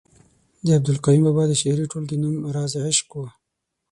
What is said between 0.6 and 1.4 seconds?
د عبدالقیوم